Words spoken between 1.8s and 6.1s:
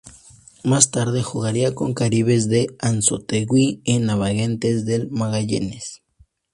Caribes de Anzoátegui y Navegantes del Magallanes.